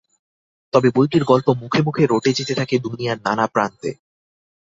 তবে 0.73 0.89
বইটির 0.95 1.23
গল্প 1.23 1.47
মুখে 1.53 1.81
মুখে 1.81 2.03
রটে 2.05 2.31
যেতে 2.33 2.53
থাকে 2.55 2.75
দুনিয়ার 2.79 3.17
নানা 3.25 3.45
প্রান্তে। 3.47 3.89